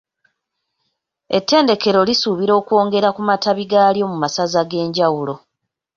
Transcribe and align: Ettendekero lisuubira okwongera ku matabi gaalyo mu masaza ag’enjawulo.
Ettendekero 1.37 1.99
lisuubira 2.09 2.53
okwongera 2.61 3.09
ku 3.15 3.21
matabi 3.29 3.63
gaalyo 3.71 4.05
mu 4.11 4.17
masaza 4.23 4.57
ag’enjawulo. 4.63 5.33